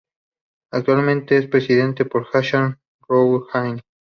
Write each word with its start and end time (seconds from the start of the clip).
Actualmente 0.71 1.37
es 1.37 1.45
presidida 1.45 1.93
por 2.09 2.25
Hasán 2.33 2.79
Rouhaní. 3.07 3.81